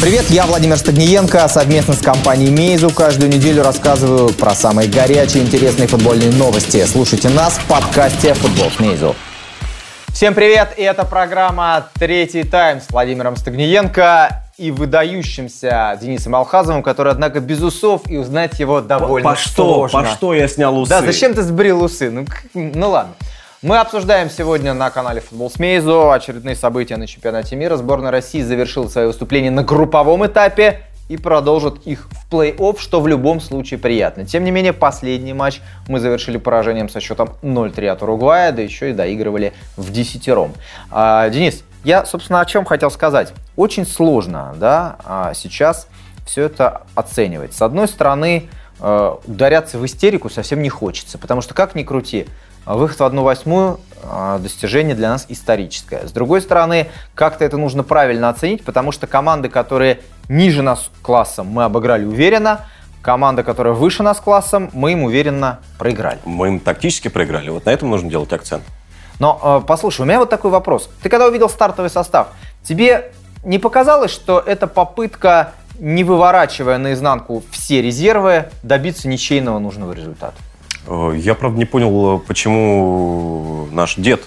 [0.00, 1.46] Привет, я Владимир Стагниенко.
[1.46, 6.84] Совместно с компанией Мейзу каждую неделю рассказываю про самые горячие интересные футбольные новости.
[6.86, 9.14] Слушайте нас в подкасте «Футбол с Мейзу».
[10.08, 17.12] Всем привет, и это программа «Третий тайм» с Владимиром Стагниенко и выдающимся Денисом Алхазовым, который,
[17.12, 19.64] однако, без усов, и узнать его довольно по что?
[19.64, 20.02] сложно.
[20.02, 20.90] По что я снял усы?
[20.90, 22.10] Да, зачем ты сбрил усы?
[22.10, 23.14] Ну, ну ладно.
[23.62, 27.76] Мы обсуждаем сегодня на канале Футбол с Мейзу очередные события на чемпионате мира.
[27.76, 33.06] Сборная России завершила свое выступление на групповом этапе и продолжит их в плей-офф, что в
[33.06, 34.26] любом случае приятно.
[34.26, 38.90] Тем не менее, последний матч мы завершили поражением со счетом 0-3 от Уругвая, да еще
[38.90, 40.54] и доигрывали в десятером.
[40.90, 43.32] А, Денис, я, собственно, о чем хотел сказать.
[43.54, 45.86] Очень сложно да, а, сейчас
[46.26, 47.54] все это оценивать.
[47.54, 48.48] С одной стороны,
[48.80, 52.26] э, ударяться в истерику совсем не хочется, потому что, как ни крути,
[52.66, 56.06] выход в одну восьмую а, достижение для нас историческое.
[56.06, 61.46] С другой стороны, как-то это нужно правильно оценить, потому что команды, которые ниже нас классом,
[61.46, 62.66] мы обыграли уверенно,
[63.00, 66.18] команда, которая выше нас классом, мы им уверенно проиграли.
[66.24, 67.50] Мы им тактически проиграли.
[67.50, 68.64] Вот на этом нужно делать акцент.
[69.18, 70.88] Но, э, послушай, у меня вот такой вопрос.
[71.02, 72.28] Ты когда увидел стартовый состав,
[72.62, 73.12] тебе
[73.44, 80.34] не показалось, что это попытка, не выворачивая наизнанку все резервы, добиться ничейного нужного результата?
[80.86, 84.22] Э, я, правда, не понял, почему наш дед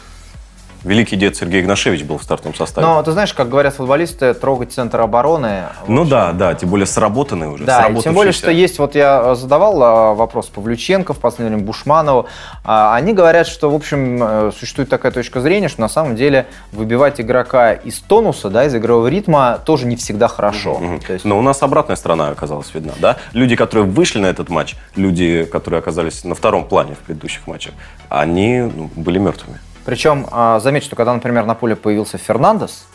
[0.85, 2.87] великий дед Сергей Игнашевич был в стартовом составе.
[2.87, 5.63] Но ты знаешь, как говорят футболисты, трогать центр обороны.
[5.87, 7.65] Ну да, да, тем более сработанный уже.
[7.65, 12.27] Да, тем более, что есть, вот я задавал а, вопрос Павлюченко, в последнем Бушманову.
[12.63, 16.45] А, они говорят, что, в общем, э, существует такая точка зрения, что на самом деле
[16.71, 20.73] выбивать игрока из тонуса, да, из игрового ритма тоже не всегда хорошо.
[20.73, 20.99] Угу.
[21.09, 21.25] есть...
[21.25, 23.17] Но у нас обратная сторона оказалась видна, да?
[23.33, 27.73] Люди, которые вышли на этот матч, люди, которые оказались на втором плане в предыдущих матчах,
[28.09, 29.59] они ну, были мертвыми.
[29.85, 32.85] Причем, а, заметь, что когда, например, на поле появился Фернандес,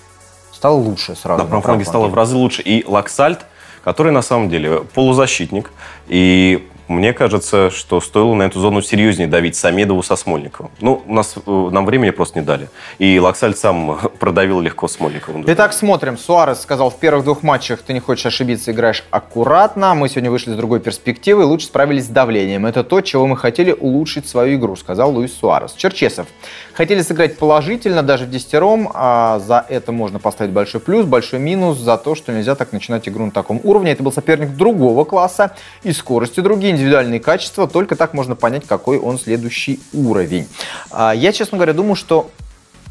[0.52, 1.42] стало лучше сразу.
[1.42, 2.62] На правом фланге стало в разы лучше.
[2.62, 3.46] И Лаксальт,
[3.84, 5.70] который на самом деле полузащитник,
[6.08, 10.72] и мне кажется, что стоило на эту зону серьезнее давить Самедову со Смольниковым.
[10.80, 12.68] Ну, у нас, э, нам времени просто не дали.
[12.98, 15.44] И Лаксаль сам продавил легко Смольниковым.
[15.46, 16.18] Итак, смотрим.
[16.18, 19.94] Суарес сказал, в первых двух матчах ты не хочешь ошибиться, играешь аккуратно.
[19.94, 22.66] Мы сегодня вышли с другой перспективы и лучше справились с давлением.
[22.66, 25.74] Это то, чего мы хотели улучшить свою игру, сказал Луис Суарес.
[25.74, 26.26] Черчесов.
[26.80, 28.90] Хотели сыграть положительно, даже в десятером.
[28.94, 33.06] А за это можно поставить большой плюс, большой минус за то, что нельзя так начинать
[33.06, 33.92] игру на таком уровне.
[33.92, 35.52] Это был соперник другого класса
[35.82, 40.48] и скорости другие индивидуальные качества, только так можно понять, какой он следующий уровень.
[40.90, 42.30] А, я, честно говоря, думаю, что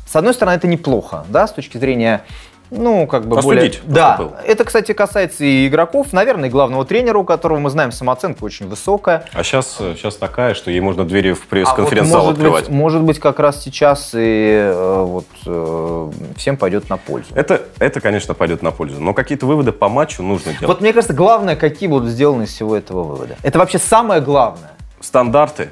[0.06, 2.26] с одной стороны, это неплохо, да, с точки зрения
[2.72, 3.96] ну, как бы Остудить более...
[3.96, 4.34] Да, был.
[4.46, 8.68] это, кстати, касается и игроков, наверное, и главного тренера, у которого мы знаем самооценка очень
[8.68, 9.26] высокая.
[9.34, 12.66] А сейчас, сейчас такая, что ей можно двери в пресс-конференц-зал а вот открывать.
[12.66, 17.30] Быть, может быть, как раз сейчас и э, вот э, всем пойдет на пользу.
[17.34, 20.68] Это, это, конечно, пойдет на пользу, но какие-то выводы по матчу нужно делать.
[20.68, 23.36] Вот мне кажется, главное, какие будут сделаны из всего этого вывода.
[23.42, 24.72] Это вообще самое главное.
[25.02, 25.70] Стандарты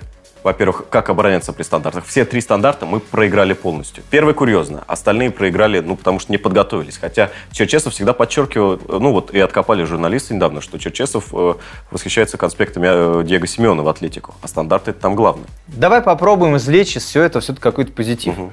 [0.48, 2.06] во-первых, как обороняться при стандартах.
[2.06, 4.02] Все три стандарта мы проиграли полностью.
[4.10, 6.98] Первый курьезно, остальные проиграли, ну, потому что не подготовились.
[6.98, 11.56] Хотя Черчесов всегда подчеркивал, ну, вот и откопали журналисты недавно, что Черчесов э,
[11.92, 15.48] восхищается конспектами э, Диего Симеона в Атлетику, а стандарты это там главное.
[15.68, 18.40] Давай попробуем извлечь из всего этого все-таки какой-то позитив.
[18.40, 18.52] Угу.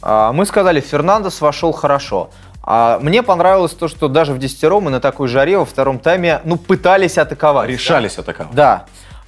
[0.00, 2.30] А, мы сказали, Фернандес вошел хорошо.
[2.62, 6.40] А мне понравилось то, что даже в десятером и на такой жаре во втором тайме,
[6.44, 7.68] ну, пытались атаковать.
[7.68, 8.22] Решались да?
[8.22, 8.54] атаковать.
[8.54, 8.86] Да.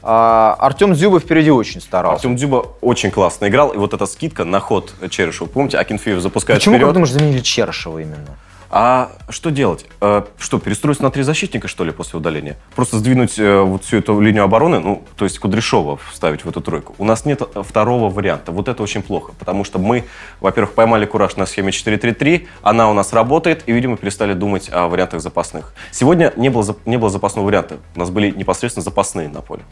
[0.08, 2.18] А, Артем Дзюба впереди очень старался.
[2.18, 3.70] Артем Дзюба очень классно играл.
[3.70, 5.48] И вот эта скидка на ход Черышева.
[5.48, 6.86] Помните, Акинфеев запускает Почему, вперед.
[6.86, 8.36] как думаешь, заменили Черышева именно?
[8.70, 9.86] А что делать?
[10.00, 12.56] Э, что, перестроиться на три защитника, что ли, после удаления?
[12.76, 16.60] Просто сдвинуть э, вот всю эту линию обороны, ну, то есть Кудряшова вставить в эту
[16.60, 16.94] тройку.
[16.98, 18.52] У нас нет второго варианта.
[18.52, 20.04] Вот это очень плохо, потому что мы,
[20.40, 24.86] во-первых, поймали кураж на схеме 4-3-3, она у нас работает, и, видимо, перестали думать о
[24.86, 25.72] вариантах запасных.
[25.90, 27.78] Сегодня не было, не было запасного варианта.
[27.94, 29.62] У нас были непосредственно запасные на поле.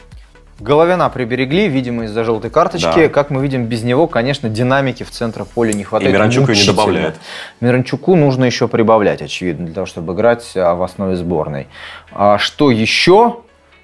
[0.59, 3.07] Головина приберегли, видимо, из-за желтой карточки.
[3.07, 3.09] Да.
[3.09, 6.11] Как мы видим, без него, конечно, динамики в центре поля не хватает.
[6.11, 7.15] И Миранчуку не добавляет.
[7.59, 11.67] Миранчуку нужно еще прибавлять, очевидно, для того, чтобы играть а, в основе сборной.
[12.13, 13.39] А что еще?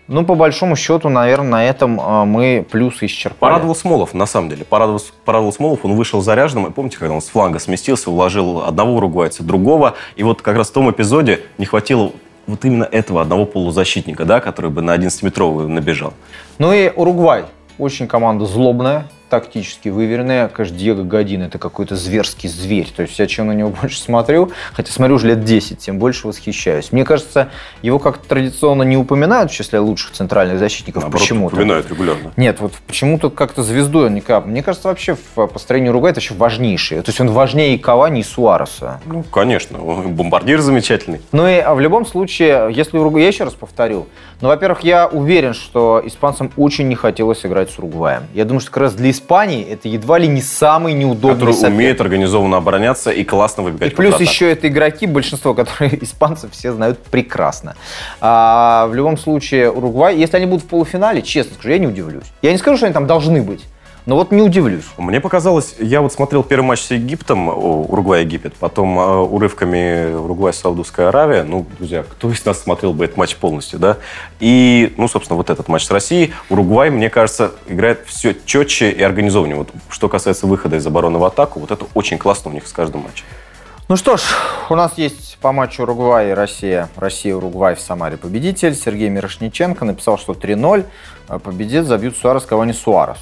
[0.07, 3.39] Ну, по большому счету, наверное, на этом а, мы плюсы исчерпали.
[3.39, 4.63] Порадовал Смолов, на самом деле.
[4.63, 6.67] Порадовал, порадовал Смолов, он вышел заряженным.
[6.67, 9.95] И помните, когда он с фланга сместился, уложил одного уругвайца, другого.
[10.15, 12.13] И вот как раз в том эпизоде не хватило
[12.47, 16.13] вот именно этого одного полузащитника, да, который бы на 11-метровый набежал.
[16.57, 17.45] Ну и Уругвай.
[17.77, 20.49] Очень команда злобная, тактически выверенные.
[20.49, 22.91] Конечно, Диего Годин это какой-то зверский зверь.
[22.93, 26.27] То есть я чем на него больше смотрю, хотя смотрю уже лет 10, тем больше
[26.27, 26.91] восхищаюсь.
[26.91, 27.49] Мне кажется,
[27.81, 31.03] его как-то традиционно не упоминают в числе лучших центральных защитников.
[31.03, 31.55] Наоборот, почему-то.
[31.55, 32.33] упоминают регулярно.
[32.35, 34.45] Нет, вот почему-то как-то звездой он не кап.
[34.45, 37.01] Мне кажется, вообще в построении Уругвая это еще важнейший.
[37.01, 38.99] То есть он важнее и Кавани, и Суареса.
[39.05, 41.21] Ну, конечно, он бомбардир замечательный.
[41.31, 44.07] Ну и а в любом случае, если Уругвай, я еще раз повторю,
[44.41, 48.23] ну, во-первых, я уверен, что испанцам очень не хотелось играть с Уругваем.
[48.33, 51.75] Я думаю, что как раз для Испании это едва ли не самый неудобный Который соперник.
[51.77, 54.31] умеет организованно обороняться и классно выбегать И плюс контратаку.
[54.31, 57.75] еще это игроки, большинство, которые испанцы все знают прекрасно.
[58.19, 62.25] А, в любом случае, Уругвай, если они будут в полуфинале, честно скажу, я не удивлюсь.
[62.41, 63.63] Я не скажу, что они там должны быть,
[64.05, 64.85] но вот не удивлюсь.
[64.97, 71.43] Мне показалось, я вот смотрел первый матч с Египтом, Уругвай-Египет, потом э, урывками Уругвай-Саудовская Аравия.
[71.43, 73.97] Ну, друзья, кто из нас смотрел бы этот матч полностью, да?
[74.39, 76.33] И, ну, собственно, вот этот матч с Россией.
[76.49, 79.57] Уругвай, мне кажется, играет все четче и организованнее.
[79.57, 82.71] Вот, что касается выхода из обороны в атаку, вот это очень классно у них с
[82.71, 83.25] каждым матчем.
[83.87, 84.21] Ну что ж,
[84.69, 86.89] у нас есть по матчу Уругвай и Россия.
[86.95, 88.73] Россия-Уругвай в Самаре победитель.
[88.73, 90.85] Сергей Мирошниченко написал, что 3-0
[91.27, 93.17] а победит, забьют Суарес, Кавани Суарес.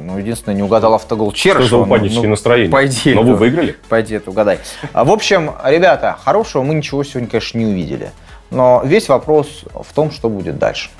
[0.00, 1.66] Ну, единственное, не угадал автогол Черышева.
[1.66, 2.70] Что за Ну, упаднические ну, настроения?
[2.70, 3.14] Пойди.
[3.14, 3.76] Но вы выиграли?
[3.88, 4.58] Пойди это угадай.
[4.92, 8.10] А, В общем, ребята, хорошего мы ничего сегодня, конечно, не увидели.
[8.50, 10.90] Но весь вопрос в том, что будет дальше.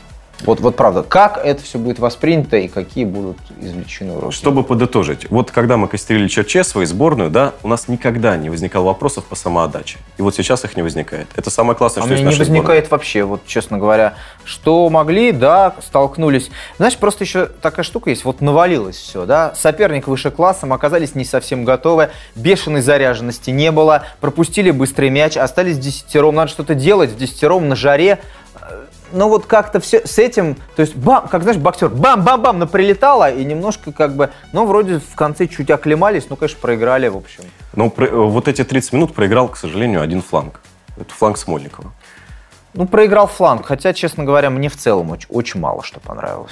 [0.42, 4.34] Вот, вот правда, как это все будет воспринято и какие будут извлечены уроки.
[4.34, 8.86] Чтобы подытожить, вот когда мы костерили Черчесова и сборную, да, у нас никогда не возникало
[8.86, 9.98] вопросов по самоотдаче.
[10.18, 11.28] И вот сейчас их не возникает.
[11.36, 12.60] Это самое классное, А что есть в не нашей сборной.
[12.60, 14.14] возникает вообще, вот честно говоря.
[14.44, 16.50] Что могли, да, столкнулись.
[16.76, 19.54] Знаешь, просто еще такая штука есть, вот навалилось все, да.
[19.54, 25.78] Соперник выше классом, оказались не совсем готовы, бешеной заряженности не было, пропустили быстрый мяч, остались
[25.78, 28.20] десятером, надо что-то делать в десятером на жаре.
[29.14, 33.44] Ну вот как-то все с этим, то есть, бам, как знаешь, боксер, бам-бам-бам, наприлетало, и
[33.44, 37.44] немножко как бы, ну вроде в конце чуть оклемались, ну, конечно, проиграли, в общем.
[37.76, 40.60] Но про- э, вот эти 30 минут проиграл, к сожалению, один фланг.
[40.96, 41.92] Это фланг Смольникова.
[42.74, 46.50] Ну, проиграл фланг, хотя, честно говоря, мне в целом очень, очень мало что понравилось.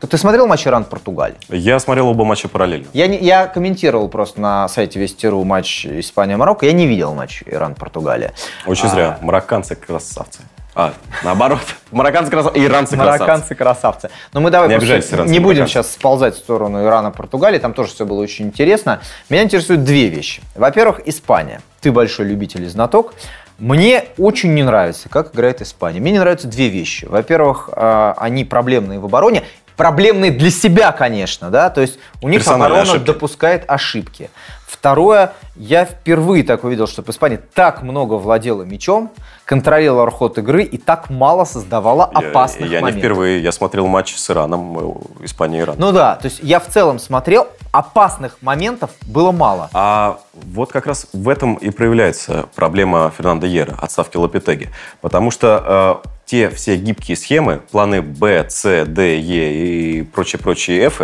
[0.00, 1.38] Ты- Ты смотрел матч Иран-Португалия?
[1.48, 2.86] Я смотрел оба матча параллельно.
[2.92, 6.66] Я, не, я комментировал просто на сайте Вести.ру матч Испания-Марокко.
[6.66, 8.34] Я не видел матч Иран-Португалия.
[8.66, 9.18] Очень А, зря.
[9.22, 10.40] Марокканцы красавцы.
[10.78, 10.92] А,
[11.24, 11.62] наоборот.
[11.90, 13.20] Марокканцы красавцы, иранцы красавцы.
[13.20, 14.10] Марокканцы красавцы.
[14.34, 17.58] Но мы давай Не обижайтесь, иранцы, не будем сейчас сползать в сторону Ирана-Португалии.
[17.58, 19.00] Там тоже все было очень интересно.
[19.30, 20.42] Меня интересуют две вещи.
[20.54, 21.62] Во-первых, Испания.
[21.80, 23.14] Ты большой любитель и знаток.
[23.58, 25.98] Мне очень не нравится, как играет Испания.
[25.98, 27.06] Мне не нравятся две вещи.
[27.06, 29.44] Во-первых, э, они проблемные в обороне.
[29.78, 33.04] Проблемные для себя, конечно, да, то есть у них оборона ошибки.
[33.04, 34.30] допускает ошибки.
[34.66, 39.10] Второе, я впервые так увидел, что Испания так много владела мячом,
[39.44, 43.00] контролировала ход игры и так мало создавала Я- опасных Я, не моментов.
[43.00, 43.40] впервые.
[43.40, 45.76] Я смотрел матч с Ираном, э, Испания-Иран.
[45.78, 49.70] Ну да, то есть я в целом смотрел, опасных моментов было мало.
[49.72, 54.68] А вот как раз в этом и проявляется проблема Фернандо Ера, отставки Лапитеги.
[55.00, 61.02] Потому что э, те все гибкие схемы, планы Б, С, Д, Е и прочие-прочие Ф,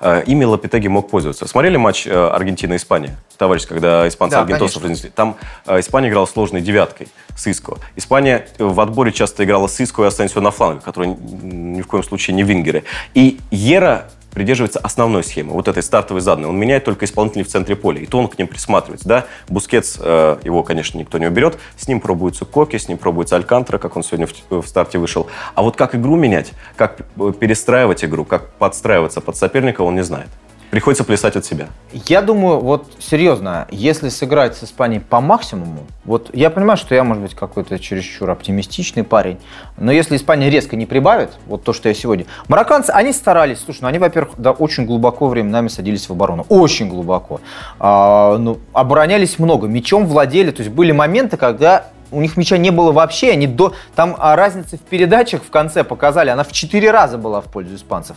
[0.00, 1.46] э, ими Лапитеги мог пользоваться.
[1.46, 3.16] Смотрели матч э, Аргентина-Испания?
[3.36, 4.88] Товарищ, когда испанцы Да, аргентосов конечно.
[4.88, 5.10] разнесли.
[5.10, 5.36] Там
[5.66, 7.76] э, Испания играла сложной девяткой с Иско.
[7.96, 12.02] Испания в отборе часто играла с Иско и Асенсио на флангах, которые ни в коем
[12.02, 12.84] случае не вингеры.
[13.12, 16.48] Йерро придерживается основной схемы, вот этой стартовой заданной.
[16.48, 19.08] Он меняет только исполнителей в центре поля, и то он к ним присматривается.
[19.08, 19.26] Да?
[19.48, 23.78] Бускетс, э, его, конечно, никто не уберет, с ним пробуется Коки, с ним пробуется Алькантара,
[23.78, 25.28] как он сегодня в, в старте вышел.
[25.54, 30.02] А вот как игру менять, как э, перестраивать игру, как подстраиваться под соперника, он не
[30.02, 30.28] знает.
[30.72, 31.66] Приходится плясать от себя.
[31.92, 37.04] Я думаю, вот серьезно, если сыграть с Испанией по максимуму, вот я понимаю, что я,
[37.04, 39.38] может быть, какой-то чересчур оптимистичный парень,
[39.76, 42.24] но если Испания резко не прибавит, вот то, что я сегодня...
[42.48, 46.88] Марокканцы, они старались, слушай, ну они, во-первых, да, очень глубоко временами садились в оборону, очень
[46.88, 47.42] глубоко.
[47.78, 52.70] А, ну, оборонялись много, мячом владели, то есть были моменты, когда у них мяча не
[52.70, 53.74] было вообще, они до...
[53.94, 57.74] Там а, разница в передачах в конце показали, она в 4 раза была в пользу
[57.74, 58.16] испанцев.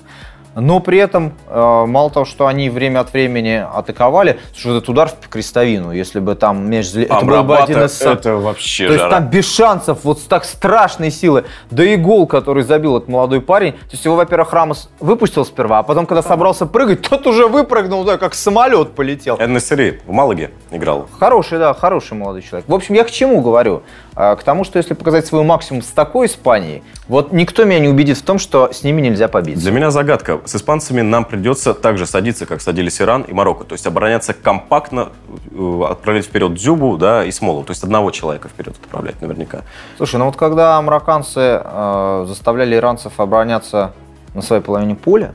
[0.56, 5.10] Но при этом, э, мало того, что они время от времени атаковали, вот этот удар
[5.10, 6.94] в крестовину, если бы там мяч...
[6.96, 8.02] Это был бы один из...
[8.02, 9.20] это вообще То есть жара.
[9.20, 11.44] там без шансов, вот с так страшной силы.
[11.72, 13.74] Да и гол, который забил этот молодой парень.
[13.74, 18.04] То есть его, во-первых, Рамос выпустил сперва, а потом, когда собрался прыгать, тот уже выпрыгнул,
[18.06, 19.38] да, как самолет полетел.
[19.40, 21.08] Эн Нессери в Малаге играл.
[21.20, 22.70] Хороший, да, хороший молодой человек.
[22.70, 23.84] В общем, я к чему говорю?
[24.16, 27.90] А, К тому, что если показать свой максимум с такой Испанией, вот никто меня не
[27.90, 29.60] убедит в том, что с ними нельзя побить.
[29.60, 30.40] Для меня загадка.
[30.46, 33.64] С испанцами нам придется так же садиться, как садились Иран и Марокко.
[33.64, 35.10] То есть обороняться компактно,
[35.52, 37.64] э, отправлять вперед Дзюбу да, и Смолу.
[37.64, 39.62] То есть одного человека вперед отправлять наверняка.
[39.98, 43.94] Слушай, ну вот когда марокканцы э, заставляли иранцев обороняться
[44.36, 45.34] на своей половине поля,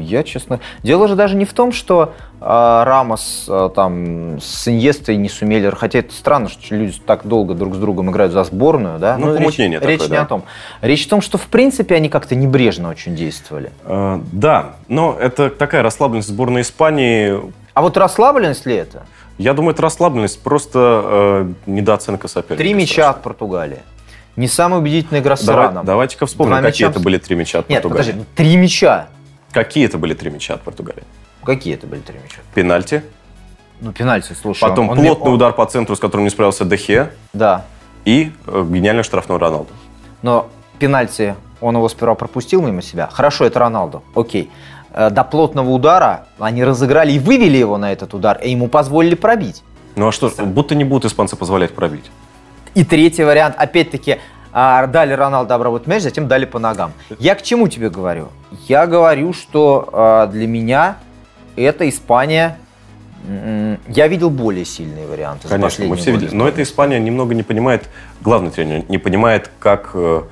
[0.00, 0.60] Я, честно...
[0.82, 5.70] Дело же даже не в том, что э, Рамос э, там с Иньестой не сумели...
[5.70, 9.16] Хотя это странно, что люди так долго друг с другом играют за сборную, да?
[9.18, 10.22] Ну, Но речь, такое, речь не да.
[10.22, 10.44] о том.
[10.80, 13.72] Речь в том, что в принципе они как-то небрежно очень действовали.
[13.84, 17.40] Э, да, но это такая расслабленность сборной Испании.
[17.74, 19.02] А вот расслабленность ли это?
[19.36, 22.62] Я думаю, это расслабленность, просто э, недооценка соперника.
[22.62, 23.80] Три мяча от Португалии.
[24.36, 25.84] Не самая убедительная игра с Давай- Ираном.
[25.86, 28.12] Давайте-ка вспомним, Два какие мяча это были три мяча от Нет, Португалии.
[28.12, 29.06] подожди, ну, три мяча.
[29.54, 31.04] Какие это были три мяча от Португалии?
[31.44, 32.38] Какие это были три мяча?
[32.54, 33.04] Пенальти,
[33.80, 34.60] Ну, пенальти, слушай.
[34.60, 37.64] потом он- плотный он- удар по центру, с которым не справился Дехе, Да.
[38.04, 39.70] и э, гениальный штрафной Роналду.
[40.22, 40.48] Но
[40.80, 43.08] пенальти, он его сперва пропустил мимо себя.
[43.12, 44.02] Хорошо, это Роналду.
[44.16, 44.50] Окей.
[44.92, 49.14] Э, До плотного удара они разыграли и вывели его на этот удар, и ему позволили
[49.14, 49.62] пробить.
[49.94, 52.10] Ну а что, будто не будут испанцы позволять пробить.
[52.74, 54.18] И третий вариант, опять-таки,
[54.56, 56.92] а, дали Роналду обработать мяч, затем дали по ногам.
[57.18, 58.28] Я к чему тебе говорю?
[58.68, 60.96] Я говорю, что а, для меня
[61.56, 62.58] эта Испания...
[63.88, 65.48] Я видел более сильные варианты.
[65.48, 66.34] Конечно, мы все видели.
[66.34, 67.88] Но эта Испания немного не понимает,
[68.20, 70.24] главный тренер не понимает, как, э,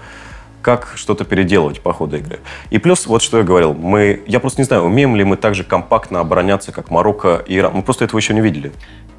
[0.61, 2.41] как что-то переделывать по ходу игры.
[2.69, 5.55] И плюс, вот что я говорил, мы, я просто не знаю, умеем ли мы так
[5.55, 7.73] же компактно обороняться, как Марокко и Иран.
[7.73, 8.73] Мы просто этого еще не видели.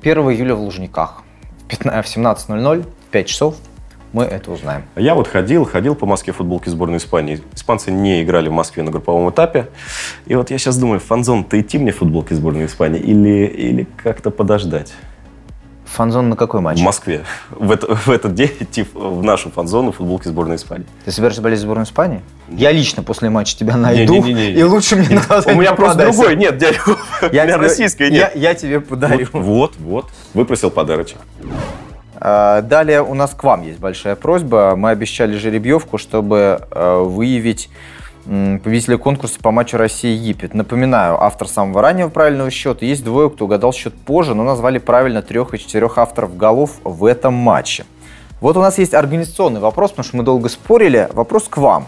[0.04, 1.24] 1 июля в Лужниках
[1.64, 3.56] в 15 в 17.00, в 5 часов
[4.14, 4.84] мы это узнаем.
[4.96, 7.42] Я вот ходил, ходил по Москве в футболке сборной Испании.
[7.54, 9.68] Испанцы не играли в Москве на групповом этапе.
[10.28, 14.30] И вот я сейчас думаю, Фанзон-то идти мне в футболке сборной Испании или, или как-то
[14.32, 14.94] подождать?
[15.86, 16.80] Фанзон на какой матч?
[16.80, 17.24] В Москве.
[17.52, 20.88] В, это- в этот день идти в- нашу фанзону в футболке сборной Испании.
[21.06, 22.22] Ты собираешься болеть за сборную Испании?
[22.50, 24.60] Я лично после матча тебя найду, Не-не-не-не.
[24.60, 27.54] и лучше мне на глаза У не меня просто другой, нет, дядя, у Я меня
[27.54, 28.32] тебе- российской я- нет.
[28.36, 29.28] Я тебе подарю.
[29.34, 30.06] Вот, вот, вот.
[30.34, 31.18] Выпросил подарочек.
[32.26, 34.76] А, Далее у нас к вам есть большая просьба.
[34.78, 37.70] Мы обещали жеребьевку, чтобы э, выявить
[38.24, 40.54] победителя конкурса по матчу Россия-Египет.
[40.54, 42.86] Напоминаю, автор самого раннего правильного счета.
[42.86, 47.04] Есть двое, кто угадал счет позже, но назвали правильно трех и четырех авторов голов в
[47.04, 47.84] этом матче.
[48.40, 51.10] Вот у нас есть организационный вопрос, потому что мы долго спорили.
[51.12, 51.88] Вопрос к вам.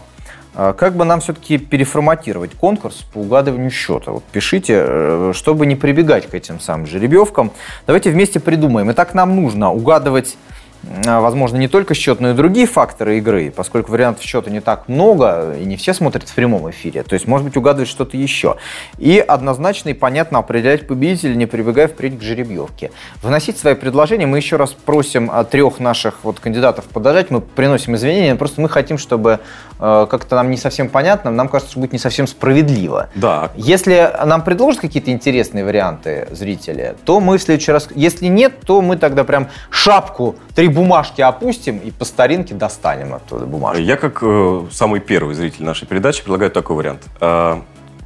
[0.58, 4.12] А Как бы нам все-таки переформатировать конкурс по угадыванию счета?
[4.12, 7.52] Вот пишите, э, чтобы не прибегать к этим самым жеребьевкам.
[7.86, 8.90] Давайте вместе придумаем.
[8.92, 10.38] Итак, нам нужно угадывать,
[10.84, 14.88] э, возможно, не только счет, но и другие факторы игры, поскольку вариантов счета не так
[14.88, 17.02] много, и не все смотрят в прямом эфире.
[17.02, 18.56] То есть, может быть, угадывать что-то еще.
[18.96, 22.92] И однозначно и понятно определять победителя, не прибегая впредь к жеребьевке.
[23.22, 24.24] Вносить свои предложения.
[24.24, 27.30] Мы еще раз просим а, трех наших вот кандидатов подождать.
[27.30, 29.40] Мы приносим извинения, просто мы хотим, чтобы
[29.78, 33.08] как-то нам не совсем понятно, нам кажется, что будет не совсем справедливо.
[33.14, 37.88] Да, Если нам предложат какие-то интересные варианты зрители, то мы в следующий раз...
[37.94, 43.46] Если нет, то мы тогда прям шапку, три бумажки опустим и по старинке достанем оттуда
[43.46, 43.80] бумажку.
[43.82, 47.02] я как э, самый первый зритель нашей передачи предлагаю такой вариант.
[47.20, 47.60] Э,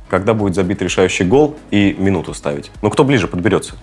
[0.08, 2.70] когда будет забит решающий гол и минуту ставить.
[2.82, 3.74] Ну, кто ближе подберется?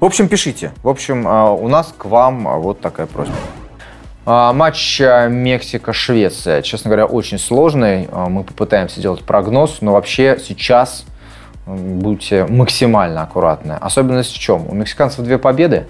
[0.00, 0.72] В общем, пишите.
[0.82, 3.34] В общем, а, у нас к вам вот такая просьба.
[4.32, 8.08] А, Матч а, Мексика-Швеция, честно говоря, очень сложный.
[8.12, 11.04] А, Мы попытаемся делать прогноз, но вообще сейчас
[11.66, 13.72] будьте максимально аккуратны.
[13.72, 14.68] Особенность в чем?
[14.68, 15.88] У мексиканцев две победы,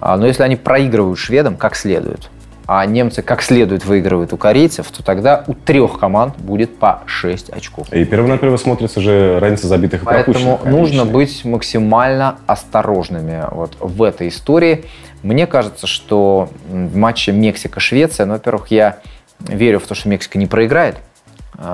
[0.00, 2.30] а, но если они проигрывают шведам как следует,
[2.72, 7.50] а немцы как следует выигрывают у корейцев, то тогда у трех команд будет по 6
[7.50, 7.92] очков.
[7.92, 10.64] И первонаперво смотрится же разница забитых и Поэтому пропущенных.
[10.64, 11.12] нужно конечно.
[11.12, 14.84] быть максимально осторожными вот в этой истории.
[15.22, 19.00] Мне кажется, что в матче Мексика-Швеция, ну, во-первых, я
[19.40, 20.96] верю в то, что Мексика не проиграет.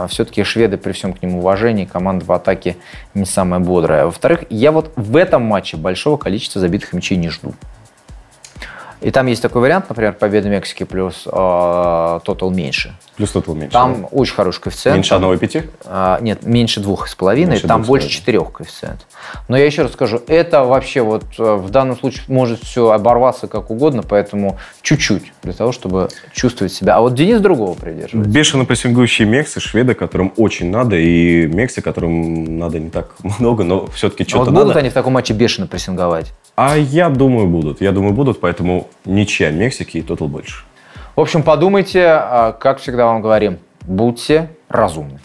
[0.09, 2.77] Все-таки шведы, при всем к ним уважении, команда в атаке
[3.15, 4.07] не самая бодрая.
[4.07, 7.55] Во-вторых, я вот в этом матче большого количества забитых мячей не жду.
[9.01, 11.31] И там есть такой вариант, например, победа Мексики плюс э,
[12.25, 12.95] тотал меньше.
[13.17, 13.73] Плюс тотал меньше.
[13.73, 14.97] Там очень хороший коэффициент.
[14.97, 15.63] Меньше Там- одного и пяти?
[15.85, 19.07] а, нет, меньше двух с половиной, Меньше там двух с больше четырех коэффициент.
[19.49, 23.47] Но я еще раз скажу, это вообще вот э, в данном случае может все оборваться
[23.49, 26.97] как угодно, поэтому чуть-чуть для того, чтобы чувствовать себя.
[26.97, 28.31] А вот Денис другого придерживается.
[28.31, 33.87] Бешено прессингующие мексы, шведы, которым очень надо, и мексы, которым надо не так много, но
[33.89, 34.65] все-таки А что-то вот надо.
[34.67, 36.33] будут они в таком матче бешено прессинговать?
[36.57, 37.83] А я думаю, будут.
[37.83, 40.65] Я думаю, будут, поэтому ничья Мексики и тотал больше.
[41.15, 45.21] В общем, подумайте, а, как всегда вам говорим, будьте разумны.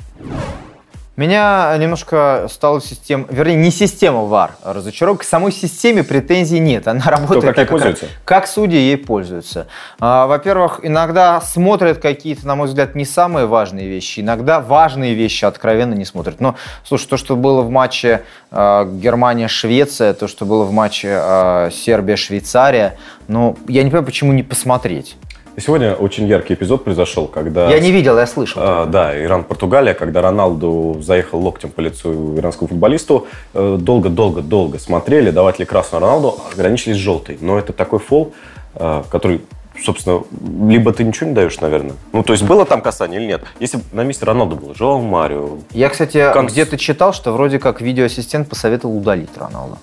[1.18, 5.22] Меня немножко стала система, вернее, не система VAR разочаровок.
[5.22, 6.88] К самой системе претензий нет.
[6.88, 8.06] Она работает как так, пользуются?
[8.24, 9.68] как судьи ей пользуются.
[10.00, 14.22] А, Во-первых, иногда смотрят какие-то, на мой взгляд, не самые важные вещи.
[14.22, 16.39] Иногда важные вещи откровенно не смотрят.
[16.39, 21.70] Но, слушай, то, что было в матче а, Германия-Швеция, то, что было в матче а,
[21.72, 25.18] Сербия-Швейцария, ну, я не понимаю, почему не посмотреть.
[25.58, 27.70] Сегодня очень яркий эпизод произошел, когда...
[27.70, 28.62] Я не видел, я слышал.
[28.63, 33.27] А, да, Иран-Португалия, когда Роналду заехал локтем по лицу иранскому футболисту.
[33.53, 37.38] э, Долго-долго-долго смотрели, давать ли красную Роналду, ограничились желтой.
[37.41, 38.34] Но это такой фол,
[38.75, 39.41] э, который,
[39.84, 40.24] собственно,
[40.70, 41.96] либо ты ничего не даешь, наверное.
[42.13, 43.41] Ну, то есть было там касание или нет?
[43.60, 45.58] Если бы на месте Роналду было, Жоу Марио.
[45.72, 49.77] Я, кстати, Конс- где-то читал, что вроде как видеоассистент посоветовал удалить Роналду.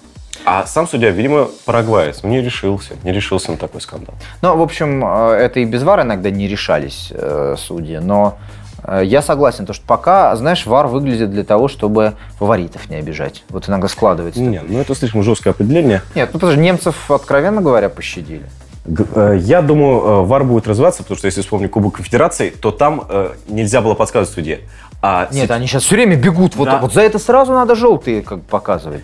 [0.50, 4.14] А сам судья, видимо, парагваец, не решился, не решился на такой скандал.
[4.40, 8.38] Ну, в общем, э, это и без ВАР иногда не решались э, судьи, но
[8.82, 13.44] э, я согласен, то, что пока, знаешь, ВАР выглядит для того, чтобы фаворитов не обижать.
[13.50, 14.40] Вот иногда складывается.
[14.40, 16.00] Нет, ну это слишком жесткое определение.
[16.14, 18.46] Нет, ну подожди, немцев, откровенно говоря, пощадили.
[19.14, 23.06] Э, Я думаю, ВАР будет развиваться, потому что если вспомню Кубок Конфедерации, то там
[23.48, 24.60] нельзя было подсказывать судье.
[25.02, 26.56] А Нет, сет- они сейчас все время бегут.
[26.56, 26.78] Вот, Да.
[26.78, 29.02] вот за это сразу надо желтые как показывать.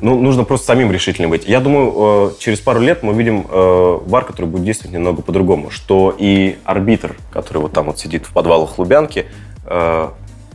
[0.00, 0.14] Ну.
[0.16, 1.46] ну, нужно просто самим решительным быть.
[1.46, 5.70] Я думаю, э, через пару лет мы увидим э, ВАР, который будет действовать немного по-другому,
[5.70, 9.26] что и арбитр, который вот там вот сидит в подвалах Лубянки,
[9.66, 10.08] э,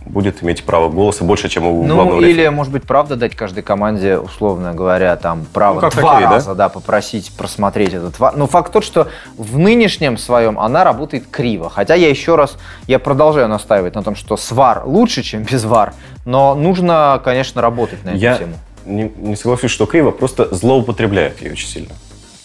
[0.09, 2.31] будет иметь право голоса больше, чем у главного Ну, рефери.
[2.31, 6.25] или, может быть, правда дать каждой команде, условно говоря, там право Ну, как два хоккей,
[6.25, 6.31] да?
[6.31, 6.69] раза да?
[6.69, 8.35] попросить просмотреть этот ВАР.
[8.35, 11.69] Но факт тот, что в нынешнем своем она работает криво.
[11.69, 15.63] Хотя я еще раз, я продолжаю настаивать на том, что с ВАР лучше, чем без
[15.63, 15.93] ВАР.
[16.25, 18.53] Но нужно, конечно, работать на эту Я тему.
[18.89, 21.93] Не, не соглашусь, что криво, просто злоупотребляют ее очень сильно.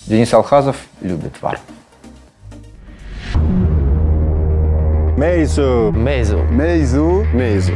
[0.07, 1.59] Денис Алхазов любит ВАР.
[5.17, 5.93] Мейзу.
[5.93, 6.45] Meizu.
[6.51, 7.25] Meizu.
[7.33, 7.73] Мейзу.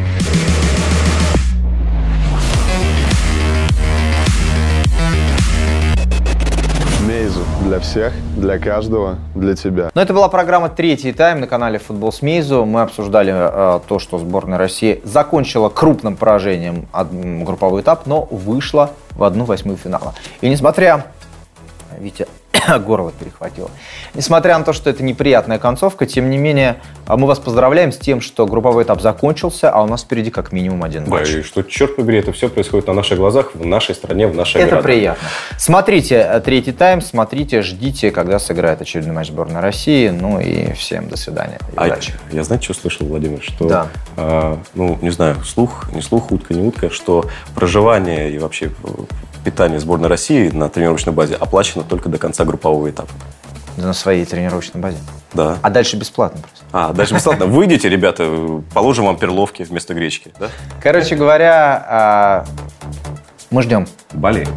[7.64, 9.90] Для всех, для каждого, для тебя.
[9.94, 12.64] Но это была программа «Третий тайм» на канале «Футбол с Мейзу».
[12.64, 16.86] Мы обсуждали э, то, что сборная России закончила крупным поражением
[17.44, 20.14] групповой этап, но вышла в одну восьмую финала.
[20.40, 21.06] И несмотря...
[21.98, 22.26] Витя,
[22.80, 23.70] горло перехватило.
[24.14, 26.76] Несмотря на то, что это неприятная концовка, тем не менее,
[27.06, 30.50] а мы вас поздравляем с тем, что групповой этап закончился, а у нас впереди как
[30.52, 31.28] минимум один Да, матч.
[31.30, 34.60] и что, черт побери, это все происходит на наших глазах, в нашей стране, в нашей
[34.62, 34.82] Это городе.
[34.84, 35.28] приятно.
[35.58, 40.08] Смотрите э, третий тайм, смотрите, ждите, когда сыграет очередной матч сборной России.
[40.08, 41.58] Ну и всем до свидания.
[41.72, 42.14] и А удачи.
[42.32, 43.42] я знаете, что слышал, Владимир?
[43.42, 43.86] Что, Да.
[44.16, 48.88] а, ну, не знаю, слух, не слух, утка, не утка, что проживание и вообще э,
[49.50, 53.10] питание сборной России на тренировочной базе оплачено только до конца группового этапа.
[53.78, 54.98] На своей тренировочной базе.
[55.32, 55.56] Да.
[55.62, 56.64] А дальше бесплатно просто.
[56.72, 57.46] А, дальше бесплатно.
[57.46, 60.32] Выйдите, ребята, положим вам перловки вместо гречки.
[60.38, 60.48] Да?
[60.82, 62.44] Короче говоря, а,
[63.50, 63.86] мы ждем.
[64.12, 64.48] Болеем.